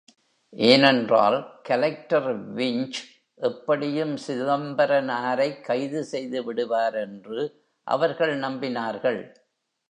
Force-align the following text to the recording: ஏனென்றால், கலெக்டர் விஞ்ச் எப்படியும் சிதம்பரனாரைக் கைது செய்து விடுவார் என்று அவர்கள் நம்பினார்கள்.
ஏனென்றால், 0.49 1.59
கலெக்டர் 1.69 2.55
விஞ்ச் 2.55 2.97
எப்படியும் 3.35 4.17
சிதம்பரனாரைக் 4.27 5.61
கைது 5.61 6.03
செய்து 6.03 6.43
விடுவார் 6.43 6.95
என்று 6.95 7.63
அவர்கள் 7.87 8.39
நம்பினார்கள். 8.39 9.21